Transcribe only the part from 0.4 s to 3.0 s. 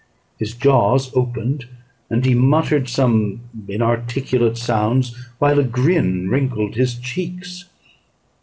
jaws opened, and he muttered